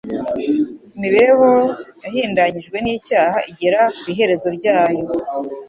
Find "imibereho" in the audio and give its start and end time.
0.95-1.49